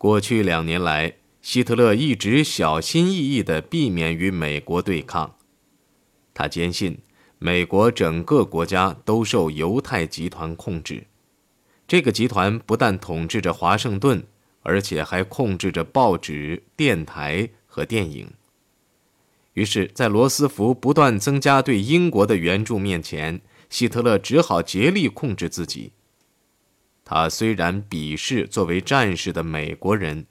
[0.00, 5.36] 过去两年来，希特勒一直小心翼翼地避免与美国对抗。
[6.32, 7.00] 他坚信，
[7.38, 11.06] 美国整个国家都受犹太集团控制。
[11.86, 14.24] 这个集团不但统治着华盛顿，
[14.62, 18.30] 而且还控制着报纸、电台和电影。
[19.52, 25.92] 于是，在罗斯福不断增加对英国的援助面前，希特勒只好竭力控制自己。
[27.12, 30.26] 他虽然鄙视作为战士的美国人，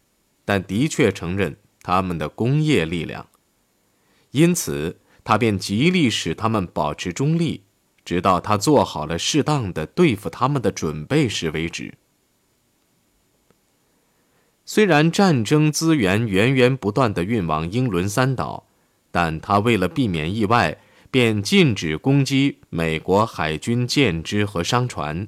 [0.46, 3.28] 但的确承认他们的工业力量，
[4.32, 7.64] 因此他便极力使他们保持中立，
[8.06, 11.96] 直到他做好了适当的对付他们的准备时为止。
[14.64, 18.68] 虽然战争资源源源不断地运往英伦三岛，
[19.12, 20.78] 但他为了避免意外，
[21.12, 25.28] 便禁止攻击美国海军舰只和商船。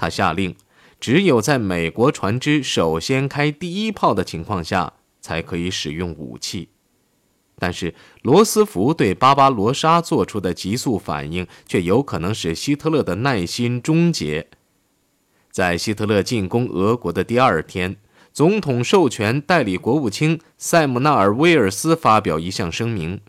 [0.00, 0.56] 他下令，
[0.98, 6.70] 只有在美国船只首先开第一炮的情况下，才可以使用武器。
[7.58, 14.48] 但是，罗斯福对巴巴罗莎做出的急速反应，却有可能使希特勒的耐心终结。
[15.50, 17.96] 在希特勒进攻俄国的第二天，
[18.32, 23.20] 总统授权代理国务卿塞姆纳尔·威尔斯发表一项声明，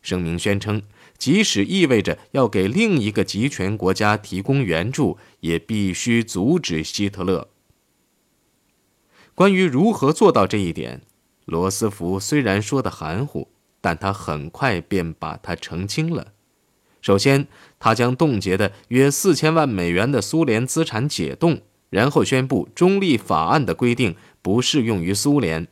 [0.00, 0.80] 声明宣称。
[1.18, 7.48] 即使意味着要给另一个集权国家提供援助，也必须阻止希特勒。
[9.34, 11.02] 关于如何做到这一点，
[11.44, 13.48] 罗斯福虽然说的含糊，
[13.80, 16.32] 但他很快便把它澄清了。
[17.02, 17.46] 首先，
[17.78, 25.68] 他将冻结的约四千万美元的苏联资产解冻，然后宣布中立法案的规定不适用于苏联，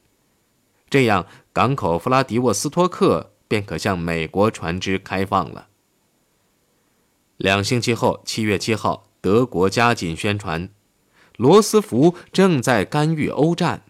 [0.89, 3.34] 这样港口弗拉迪沃斯托克。
[3.55, 5.69] 便可向美国船只开放了。
[7.37, 10.69] 两星期后，七月七号，德国加紧宣传，
[11.37, 13.85] 罗斯福正在干预欧战。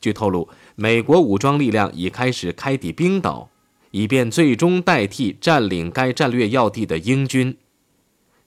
[0.00, 3.50] 据透露，美国武装力量已开始开抵冰岛，
[3.92, 7.56] 以便最终代替占领该战略要地的英军。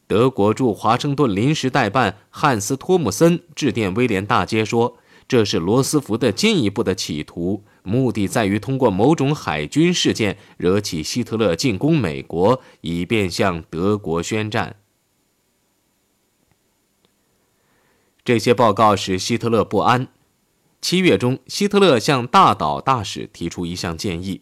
[0.05, 4.97] 德国驻华盛顿临时代办汉斯·托姆森致电威廉大街说
[5.29, 14.75] ：“这是罗斯福的进一步的企图。”目的在于通过某种海军事件惹起希特勒进攻美国，以便向德国宣战。
[18.23, 20.07] 这些报告使希特勒不安。
[20.81, 24.41] 七月中，希特勒向大岛大使提出一项建议，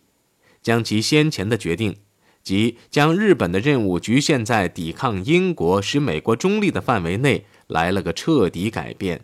[0.62, 1.97] 将其先前的决定，
[2.44, 9.22] 即将日本的任务局限在抵抗英国、使美国中立的范围内，来了个彻底改变。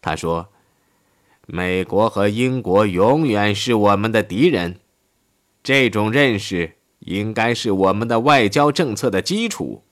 [0.00, 0.49] 他说。
[1.52, 4.78] 美国和英国永远是我们的敌人，
[5.64, 9.82] 这种认识应该是我们的外交政策的基础。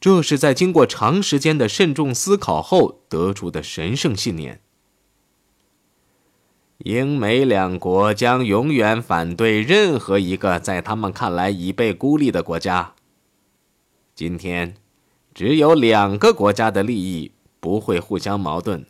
[0.00, 4.60] 这是在经过长时间的慎重思考后得出的神圣信念。
[6.78, 12.94] 英美两国将永远反对任何一个在他们看来已被孤立的国家。
[14.16, 14.74] 今天，
[15.32, 17.30] 只有两个国家的利益
[17.60, 18.84] 不会互相矛盾。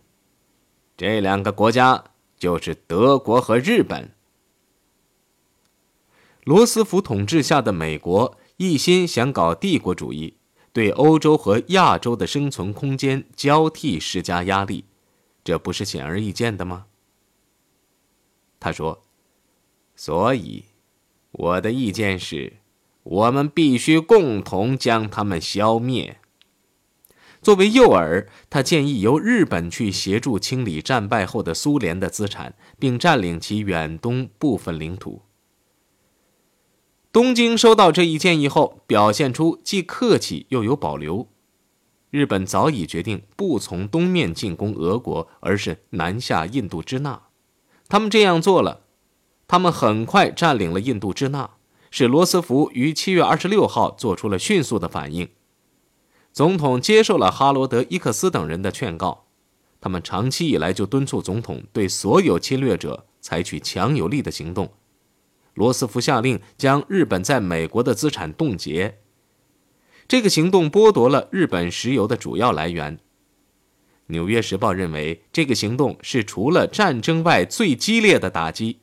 [0.99, 2.03] 这两个国家
[2.37, 4.11] 就是德国和日本。
[6.43, 10.35] 罗斯福统治下的美国一心想搞帝国主义，
[10.73, 14.87] 对欧洲和亚洲的生存空间交替施加压力，
[15.45, 16.87] 这不是显而易见的吗？
[18.59, 19.05] 他说
[19.95, 20.65] ：“所以，
[21.31, 22.55] 我的意见是，
[23.05, 26.19] 我们必须共同将他们消灭。”
[27.41, 35.23] 作为诱饵，他建议由日本去协助清理战败后的苏联的资产，并占领其远东部分领土。
[37.11, 41.29] 东京收到这一建议后，表现出既客气又有保留。
[42.11, 47.23] 日本早已决定不从东面进攻俄国，而是南下印度支那。
[47.89, 48.83] 他们这样做了，
[49.47, 51.51] 他们很快占领了印度支那，
[51.91, 55.29] 使罗斯福于七月二十六号做出了迅速的反应。
[56.39, 59.25] 总统接受了哈罗德·伊克斯等人的劝告，
[59.81, 64.73] 他们长期以来就敦促总统对所有侵略者采取强有力的行动。
[65.55, 69.01] 罗斯福下令将日本在美国的资产冻结，
[70.07, 72.99] 这个行动剥夺了日本石油的主要来源。
[74.07, 78.79] 《纽约时报》认为，这个行动是除了战争外最激烈的打击。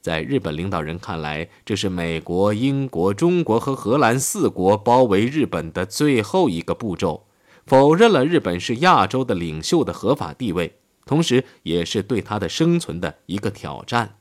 [0.00, 7.26] 在日本领导人看来，这是美国、英国、中国和荷兰四国包围日本的最后一个步骤，
[7.66, 14.16] 否认了日本是亚洲的领袖的合法地位，同时也是对他的生存的一个挑战。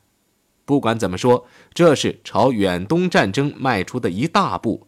[0.66, 4.88] 不管怎么说，这是朝远东战争迈出的一大步。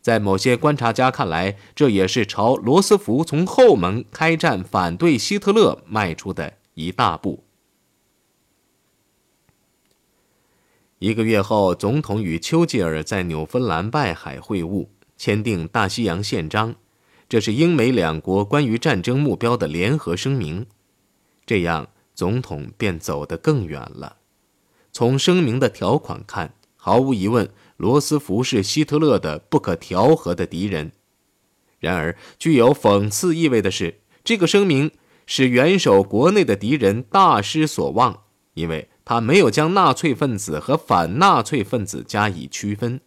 [0.00, 7.45] 在某些观察家看来，这也是朝罗斯福从后门开战反对希特勒迈出的一大步。
[10.98, 14.88] 一个月后，总统与丘吉尔在纽芬兰外海会晤，
[15.18, 16.72] 签订《大西洋宪章》，
[17.28, 20.64] 这是英美两国关于战争目标的联合声明。
[21.44, 24.16] 这样，总统便走得更远了。
[24.90, 27.50] 从声明的条款看，毫无疑问。
[27.76, 30.92] 罗斯福是希特勒的不可调和的敌人。
[31.78, 34.92] 然而，具有讽刺意味的是，这个声明
[35.26, 38.22] 使元首国内的敌人大失所望，
[38.54, 43.00] 因为他没有将纳粹分子和反纳粹分子加以区分。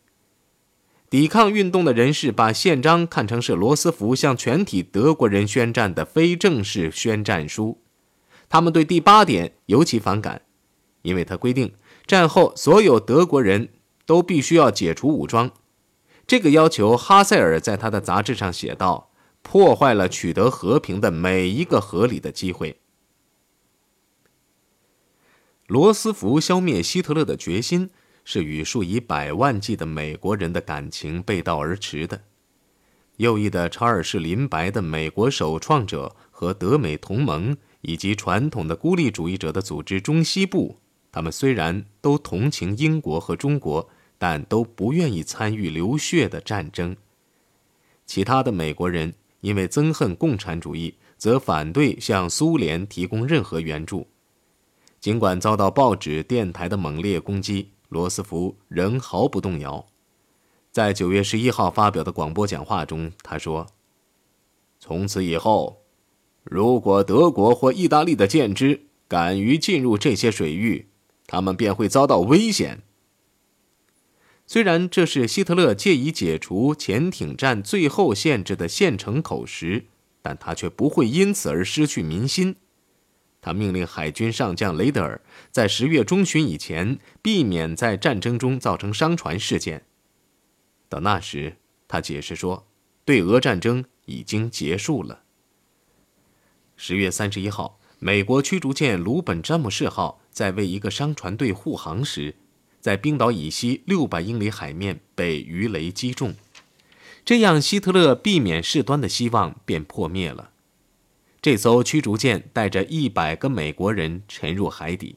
[1.07, 7.79] 抵抗运动的人士把宪章看成是罗斯福向全体德国人宣战的非正式宣战书。
[8.49, 10.41] 他们对第八点尤其反感，
[11.03, 11.73] 因为他规定
[12.07, 13.69] 战后所有德国人。
[14.09, 15.51] 都必须要解除武装，
[16.25, 19.11] 这个要求，哈塞尔在他的杂志上写道
[19.43, 22.79] ：“破坏了取得和平的每一个合理的机会。”
[25.69, 27.91] 罗斯福消灭希特勒的决心
[28.25, 32.23] 是与数以百万计的美国人的感情背道而驰的。
[33.17, 40.79] 右翼的查尔斯·林白的美国首创者和德美同盟，以及传统的孤立主义者的组织中西部，
[41.11, 43.89] 他们虽然都同情英国和中国。
[44.21, 46.97] 但都不愿意参与流血的战争。
[48.05, 54.09] 其他的美国人因为憎恨共产主义，则反对向苏联提供任何援助。
[54.99, 59.85] 尽管遭到报纸、电台的猛烈攻击，罗斯福仍毫不动摇。
[60.71, 63.67] 在九月十一号发表的广播讲话中，他说
[64.79, 65.83] ：“从此以后，
[66.43, 70.89] 如果德国或意大利的舰只敢于进入这些水域，
[71.25, 72.83] 他们便会遭到危险。”
[74.45, 79.85] 虽然这是希特勒借以解除潜艇战最后限制的现成口实，
[80.21, 82.55] 但他却不会因此而失去民心。
[83.49, 85.19] 他命令海军上将雷德尔
[85.49, 89.85] 在十月中旬以前避免在战争中造成商船事件。
[90.87, 91.57] 到那时，
[91.87, 92.67] 他解释说，
[93.03, 95.23] 对俄战争已经结束了。
[96.77, 102.35] 十月三十一号，美国驱逐舰鲁本詹姆士号在为一个商船队护航时。
[102.79, 106.35] 在冰岛以西六百英里海面被鱼雷击中，
[107.25, 110.51] 这样希特勒避免事端的希望便破灭了。
[111.41, 115.15] 这艘驱逐舰带着一百个美国人沉入海底。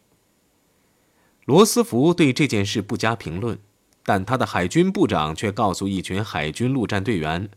[1.44, 3.58] 罗斯福对这件事不加评论，
[4.04, 7.50] 但他的海军部长却告诉一群海军陆战队员，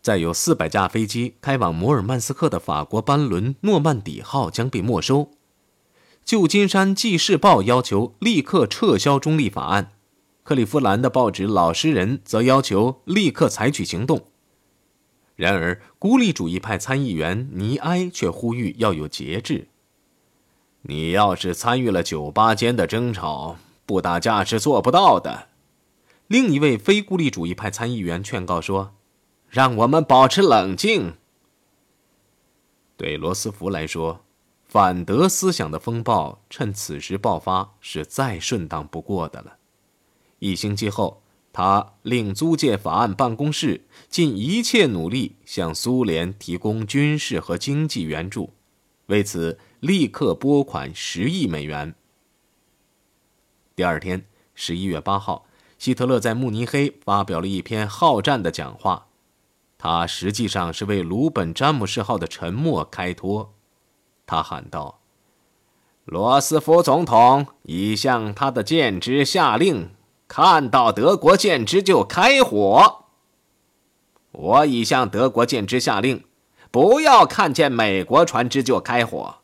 [0.00, 5.32] 在有四百架飞机开往摩尔曼斯克的法国班轮诺曼底号将被没收。
[6.24, 9.90] 旧金山纪事报要求立刻撤销中立法案，
[10.44, 14.26] 克利夫兰的报纸《老实人》则要求立刻采取行动。
[15.38, 19.68] 然而，孤立主义派参议员尼埃却呼吁要有节制。
[20.82, 23.56] 你要是参与了酒吧间的争吵，
[23.86, 25.46] 不打架是做不到的。
[26.26, 28.96] 另一位非孤立主义派参议员劝告说
[29.48, 31.14] ：“让我们保持冷静。”
[32.98, 34.24] 对罗斯福来说。
[34.64, 39.56] 反德思想的风暴趁此时爆发是再顺当不过的了。
[40.40, 41.22] 一星期后，
[41.60, 48.52] 他令租借法案办公室尽一切努力向苏联提供军事和经济援助，
[49.06, 51.96] 为此立刻拨款十亿美元。
[53.74, 55.46] 第二天，十一月八号，
[55.80, 59.08] 希特勒在慕尼黑发表了一篇好战的讲话，
[59.76, 63.52] 他实际上是为鲁本詹姆士号的沉没开脱。
[64.26, 65.00] 他喊道
[66.06, 69.90] ：“罗斯福总统已向他的舰只下令，
[70.28, 73.06] 看到德国舰只就开火。
[74.30, 76.22] 我已向德国舰只下令，
[76.70, 79.38] 不要看见美国船只就开火。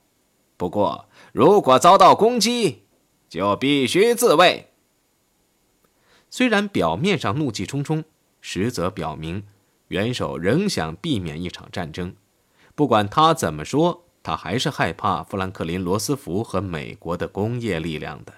[0.56, 2.84] 不过，如果遭到攻击，
[3.28, 4.70] 就必须自卫。”
[6.30, 8.04] 虽然表面上怒气冲冲，
[8.40, 9.44] 实则表明
[9.88, 12.14] 元首仍想避免一场战争。
[12.74, 14.02] 不管他怎么说。
[14.26, 18.32] 他还是害怕富兰克林·罗斯福和美国的工业力量的。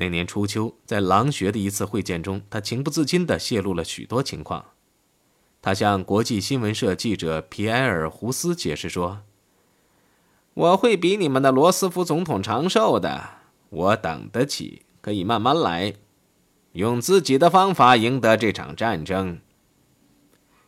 [0.00, 4.64] 那年初秋，在狼穴的一次会见中，他情不自禁地泄露了许多情况。
[5.60, 9.24] 他向国际新闻社记者皮埃尔·胡斯解释说
[10.54, 13.28] ：“我会比你们的罗斯福总统长寿的，
[13.68, 15.92] 我等得起，可以慢慢来，
[16.72, 19.40] 用自己的方法赢得这场战争。”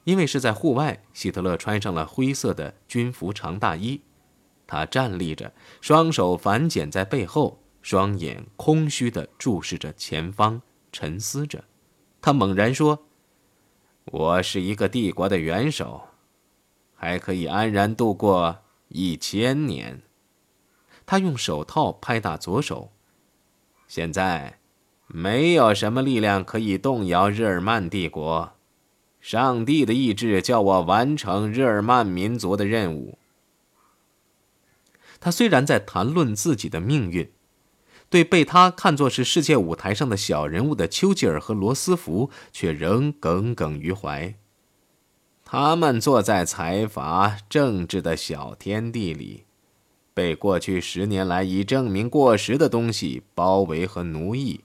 [0.04, 4.02] 因为是在户外，希特勒穿上了灰色的军服长大衣，
[4.66, 10.62] 他站立着，双手反剪在背后，双眼空虚地注视着前方，
[10.92, 11.64] 沉思着。
[12.20, 13.06] 他猛然说
[14.06, 16.08] ：“我是一个帝国的元首，
[16.94, 18.58] 还可以安然度过
[18.88, 20.02] 一千年。
[21.04, 22.92] 他用手套拍打左手。
[23.88, 24.60] 现在，
[25.08, 28.52] 没有什么力量可以动摇日耳曼帝国。
[29.20, 33.18] 上帝的意志叫我完成日耳曼民族的任务。
[35.20, 37.30] 他虽然在谈论自己的命运，
[38.12, 44.34] 对被他看作是世界舞台上的小人物的丘吉尔和罗斯福，却仍耿耿于怀。
[45.42, 49.44] 他们坐在财阀政治的小天地里，
[50.12, 54.60] 被过去十年来已证明过时的东西包围和奴役，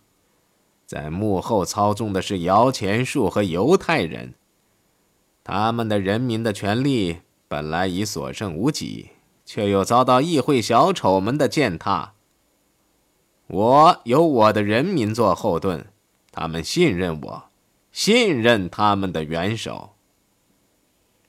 [0.86, 4.34] 在幕后操纵的是摇钱树和犹太人。
[5.46, 9.12] 他们的人民的权利本来已所剩无几，
[9.46, 12.16] 却又遭到议会小丑们的践踏。
[13.48, 15.86] 我有我的人民做后盾，
[16.32, 17.50] 他们信任我，
[17.92, 19.94] 信任他们的元首。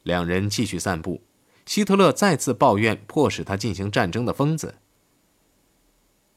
[0.02, 1.22] 两人继续散步，
[1.64, 4.76] 希特勒再次抱怨迫使他进行战争的疯子。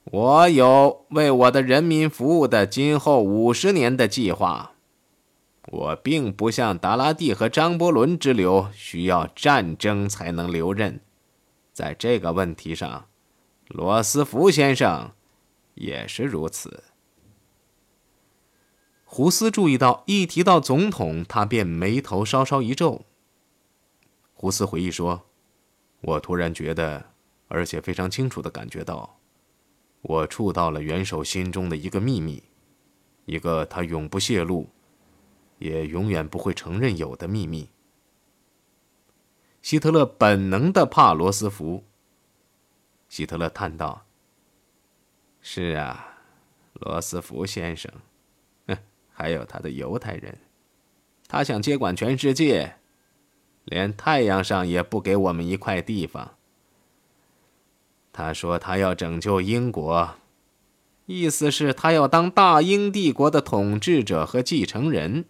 [0.05, 4.73] 我有为我的人民服务的今后五十年的计划。
[5.67, 10.99] 我并不像达拉蒂和张伯伦之流，需要战争才能留任。
[11.71, 13.05] 在这个问题上，
[13.67, 15.11] 罗斯福先生
[15.81, 16.83] 也是如此。
[19.03, 23.05] 胡斯注意到，一提到总统，他便眉头稍稍一皱。
[24.33, 25.27] 胡斯回忆说
[26.01, 27.11] ：“我突然觉得，
[27.47, 29.17] 而且非常清楚的感觉到，
[30.01, 32.43] 我触到了元首心中的一个秘密，
[33.25, 34.69] 一个他永不泄露。”
[35.57, 37.69] 也永远不会承认有的秘密。
[39.61, 41.83] 希特勒本能的怕罗斯福。
[43.07, 44.07] 希特勒叹道
[45.41, 46.19] ：“是啊，
[46.73, 47.91] 罗斯福先生，
[48.67, 48.77] 哼，
[49.11, 50.37] 还有他的犹太人，
[51.27, 52.75] 他想接管全世界，
[53.65, 56.35] 连太阳上也不给我们一块地方。
[58.13, 60.15] 他说他要拯救英国，
[61.05, 65.25] 意思是他要当大英帝国的统治者和继承人。”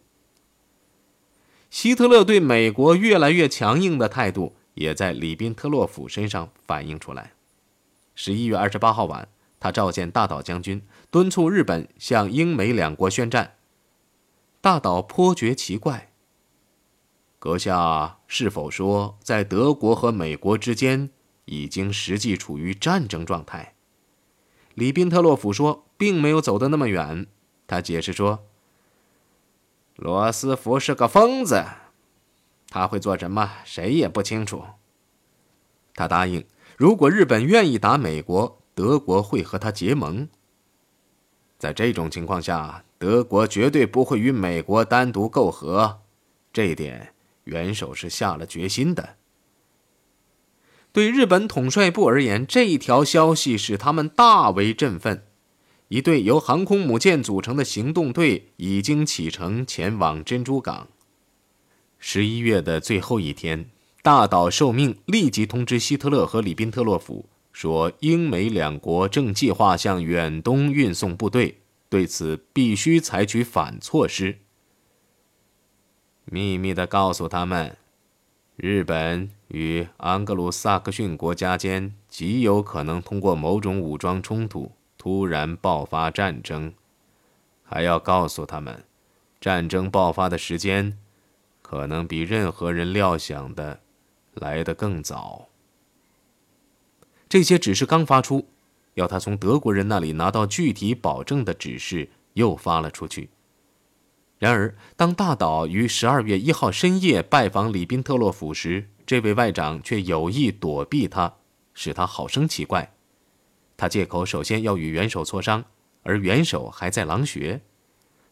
[1.71, 7.31] 希特勒对美国越来越强硬的态度，也在里宾特洛甫身上反映出来。
[8.13, 9.29] 十一月二十八号晚，
[9.61, 13.55] 他召见大岛将军，敦促日本向英美两国宣战。
[14.59, 16.11] 大岛颇觉奇怪
[17.39, 21.11] ：“阁下是否说，在德国和美国之间
[21.45, 23.75] 已经实际处于战争状态？”
[24.73, 27.27] 里宾特洛甫说：“并没有走得那么远。”
[27.67, 28.45] 他解释说。
[29.95, 31.63] 罗斯福是个疯子，
[32.69, 34.63] 他会做什么，谁也不清楚。
[35.93, 36.43] 他答应，
[36.77, 40.27] 如果日本愿意打美国，德国会和他结盟。
[41.57, 46.01] 在这种情况下，德国绝对不会与美国单独媾和，
[46.51, 47.13] 这一点
[47.43, 49.17] 元首是下了决心的。
[50.91, 55.25] 对日本统帅部而言，这一条消息使他们大为振奋。
[55.87, 60.87] 一队由航空母舰组成的行动队已经启程前往珍珠港。
[61.97, 63.69] 十一月的最后一天，
[64.01, 74.37] 大岛受命立即通知希特勒和里宾特洛甫说，英美两国正计划向远东运送部队，对此必须采取反措施。
[76.25, 77.77] 秘密地告诉他们，
[78.55, 84.71] 日本与安格鲁萨克逊国家间极有可能通过某种武装冲突。
[84.97, 86.75] 突然爆发战争，
[87.63, 88.83] 还要告诉他们，
[89.39, 90.95] 战争爆发的时间
[91.63, 93.79] 可能比任何人料想的
[94.35, 95.47] 来得更早。
[97.31, 98.45] 这些指示刚发出，
[98.95, 103.29] 要他从德国人那里拿到具体保证的指示又发了出去。
[104.37, 111.35] 然而，当大岛于十二月一号深夜拜访里宾特洛甫时，这位外长却有意躲避他，
[111.73, 112.91] 使他好生奇怪。
[113.77, 115.63] 他借口首先要与元首磋商，
[116.03, 117.61] 而元首还在狼穴。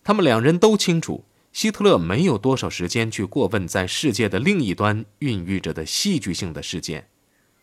[0.03, 7.07] 他们两人都清楚，希特勒没有多少时间去过问在世界的另一端孕育着的戏剧性的事件，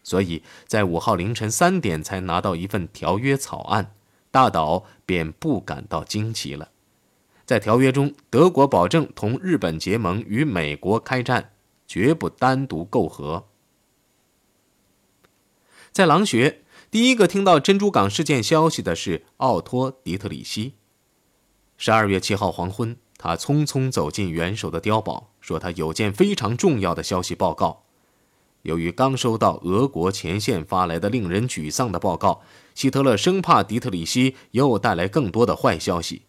[0.06, 3.92] 所以在五号凌晨三点才拿到一份条约草案，
[4.30, 6.70] 大岛便不感到惊奇了。
[7.44, 11.54] 在条约中，德国保证同日本结盟，与美国开战，
[11.88, 13.48] 绝不单独媾和。
[15.90, 16.62] 在狼穴。
[16.88, 20.74] 第一个听到珍珠港事件消息的是奥托·迪特里希。
[21.76, 27.85] 十二月七号黄昏，他匆匆走进元首的碉堡，说他有件非常重要的消息报告。
[28.62, 32.42] 由于刚收到俄国前线发来的令人沮丧的报告，
[32.74, 36.22] 希特勒生怕迪特里希又带来更多的坏消息。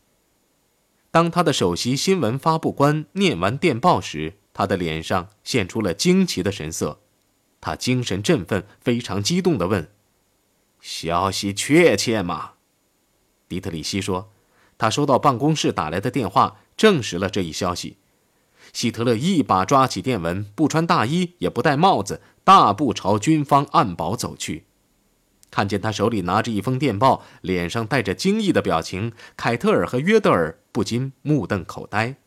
[1.10, 7.00] 当他的首席新闻发布官念完电报时，他的脸上现出了惊奇的神色。
[7.60, 9.90] 他精神振奋，非常激动地问
[10.80, 12.54] ：“消息确切吗？”
[13.50, 14.30] 迪特里希说
[14.78, 17.98] ：“他收到办公室打来的电话，证实了这一消息。”
[18.74, 24.66] 希特勒一把抓起电文，不穿大衣，也不戴帽子，大步朝军方暗堡走去。
[25.50, 32.18] 看见他手里拿着一封电报，脸上带着惊异的表情，凯特尔和约德尔不禁目瞪口呆。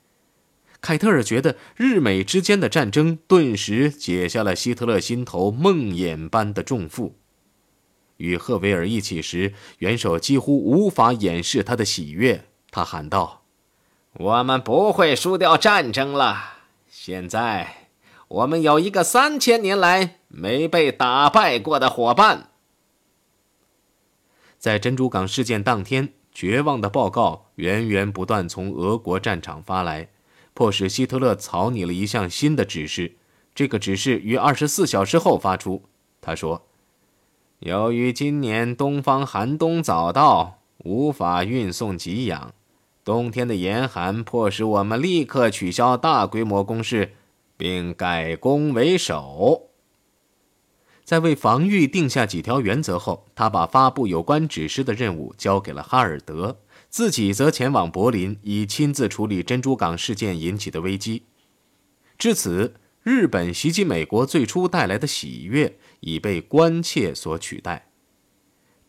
[0.81, 7.17] 凯特尔觉得日美之间的战争顿时解下了希特勒心头梦魇般的重负。
[8.17, 12.47] 与赫维尔一起时，元首几乎无法掩饰他的喜悦。
[12.71, 13.40] 他喊道
[14.15, 16.59] ：“我们不会输掉战争了！
[16.89, 17.89] 现在，
[18.29, 22.49] 我们有一个三千年来没被打败过的伙伴。”
[24.59, 30.11] 在珍珠港事件当天，绝望的报告源源不断从俄国战场发来，
[30.53, 33.17] 迫使希特勒草拟了一项新的指示。
[33.55, 35.85] 这个指示于二十四小时后发出。
[36.21, 36.67] 他说
[37.61, 42.53] ：“由于今年东方寒冬早到，无法运送给养，
[43.11, 47.15] 冬天的严寒迫使我们立刻取消大规模攻势，
[47.57, 49.71] 并改攻为守。”
[51.03, 61.25] 在为防御定下几条原则后，他把发布有关指示的任务交给了哈尔德，自己则前往柏林，以亲自处理珍珠港事件引起的危机。
[62.17, 67.90] 至此，日本袭击美国最初带来的喜悦已被关切所取代。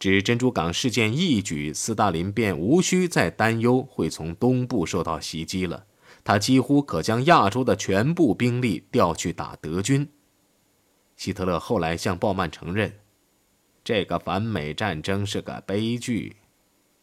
[0.02, 5.86] 指珍珠港事件一举，斯大林便无需再担忧会从东部受到袭击了，
[6.24, 10.10] 他几乎可将亚洲的全部兵力调去打德军。
[11.16, 12.92] 希特勒后来向鲍曼承认，
[13.84, 16.38] 这个反美战争是个悲剧，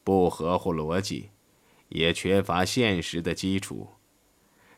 [0.03, 1.29] 不合乎逻辑，
[1.91, 3.91] 也缺乏现实的基础。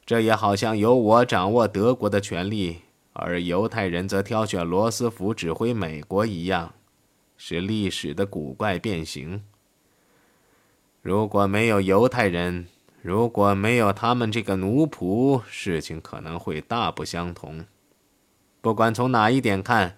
[0.04, 2.82] 这也好像由我掌握德国的权力，
[3.14, 6.74] 而犹太人则挑选罗斯福指挥美国一样，
[7.42, 9.42] 是历史的古怪变形。
[11.00, 12.66] 如果没有犹太人，
[13.00, 17.64] 如果没有他们这个奴仆，事情可能会大不相同。
[18.60, 19.96] 不管从哪一点看，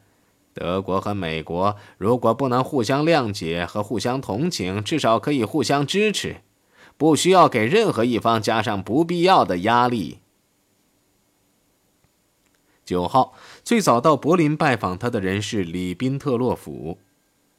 [0.54, 6.42] 德国和美国如果不能互相谅解和互相同情，至少可以互相支持，
[6.96, 10.20] 不需要给任何一方加上不必要的压力。
[12.84, 16.98] 九号，最早到柏林拜访他的人是里宾特洛甫，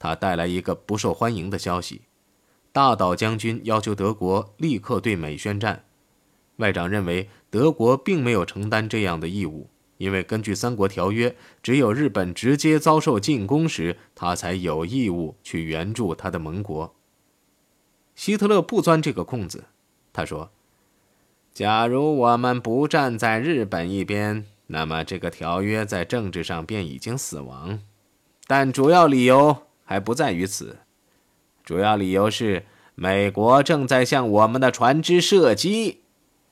[0.03, 2.01] 他带来一个不受欢迎的消息：
[2.73, 5.85] 大岛将军要求德国立刻对美宣战。
[6.57, 9.69] 外长认为德国并没有承担这样的义务。
[9.99, 16.93] 因为根据三国条约，只有日本直接遭受进攻时，他才有义务去援助他的盟国。
[18.13, 19.63] 希特勒不钻这个空子，
[20.11, 20.51] 他说
[21.53, 27.79] ：“假如我们不站在日本一边，那么这个条约在政治上便已经死亡。
[28.45, 30.79] 但主要理由还不在于此，
[31.63, 32.65] 主要理由是
[32.95, 35.99] 美国正在向我们的船只射击。”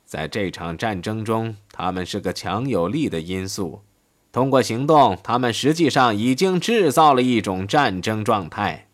[0.06, 3.82] 在这场战争中，他们是个强有力的因素。
[4.34, 8.90] 通过行动，他们实际上已经制造了一种战争状态。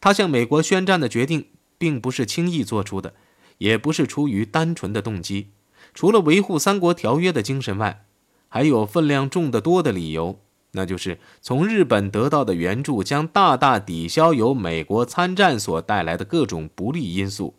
[0.00, 1.46] 他向美国宣战的决定
[1.78, 3.14] 并不是轻易做出的，
[3.58, 5.50] 也不是出于单纯的动机。
[5.94, 8.04] 除了维护三国条约的精神外，
[8.48, 10.40] 还有分量重得多的理由，
[10.76, 17.54] 那就是从日本得到的援助将大大抵消由美国参战所带来的各种不利因素。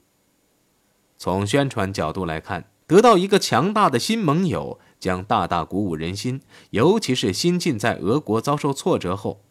[1.17, 9.41] 从宣传角度来看，得到一个强大的新盟友将大大鼓舞人心，尤其是新晋在俄国遭受挫折后。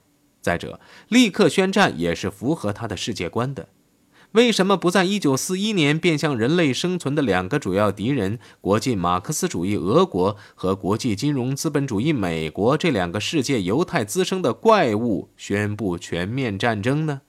[0.41, 3.69] 再者，立刻宣战也是符合他的世界观的。
[4.37, 17.23] 为什么不在1941年便向人类生存的两个主要敌人——国际马克思主义俄国和国际金融资本主义美国这两个世界犹太滋生的怪物宣布全面战争呢？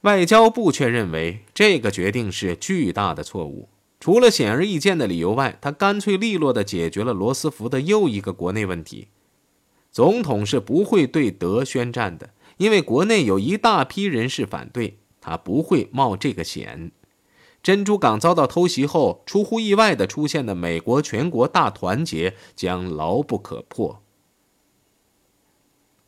[0.00, 3.68] 外交部却认为这个决定是巨大的错误。
[4.00, 9.08] 除了显而易见的理由外，他干脆利落地解决了罗斯福的又一个国内问题：
[9.90, 16.92] 总统是不会对德宣战的，因为国内有一大批人士反对，他不会冒这个险。
[17.62, 24.02] 珍珠港遭到偷袭后，出乎意外的出现的美国全国大团结将牢不可破。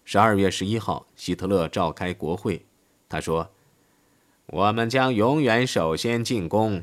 [0.05, 2.66] 十二月十一号，希特勒召开国会，
[3.09, 3.48] 他说。
[4.48, 6.83] 我们将永远首先进攻。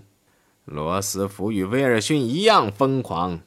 [0.65, 3.41] 罗斯福与威尔逊一样疯狂。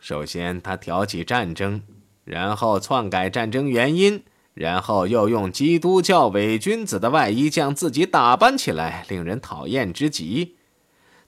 [0.00, 1.82] 首先，他挑起战争，
[2.24, 10.56] 然后篡改战争原因，然后又用基督教伪君子的外衣将自己打扮起来，令人讨厌之极。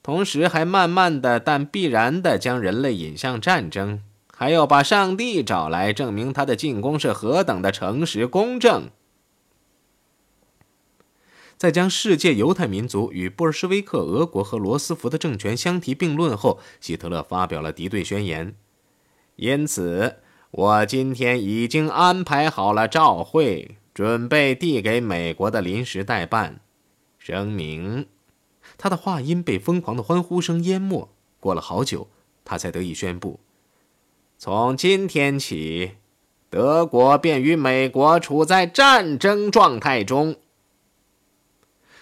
[0.03, 4.03] 同时，还慢慢的但必然的将人类引向战争，
[4.35, 8.91] 还要把上帝找来证明他的进攻是何等的诚实公正。
[11.57, 18.57] 在将世界犹太民族与布尔什维克俄国和罗斯福的政权相提并论后，希特勒发表了敌对宣言。
[19.37, 20.17] 因此，
[20.53, 26.61] 我今天已经安排好了照会，准备递给美国的临时代办。
[27.19, 28.07] 声明。
[28.77, 31.09] 他的话音被疯狂的欢呼声淹没。
[31.41, 32.09] 过了好久，
[32.45, 33.41] 他才得以宣布：
[34.37, 35.93] 从今天起，
[36.51, 40.37] 德国便与美国处在战争状态中。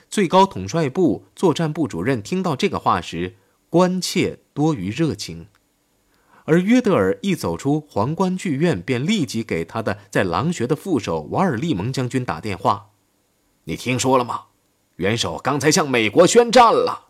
[0.08, 3.36] 最高统帅部作战部主任听到这个话时，
[3.68, 5.46] 关切多于热情。
[6.50, 12.88] 而约德尔一走出皇冠剧院，便立即给他的在狼穴的副手瓦尔利蒙将军打电话
[13.62, 14.46] ：“你听说了吗？”
[14.98, 17.10] 元首刚才向美国宣战了。